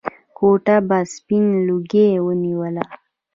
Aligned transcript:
کوټه 0.37 0.77
به 0.87 0.97
سپين 1.13 1.45
لوګي 1.67 2.07
ونيوله. 2.25 2.85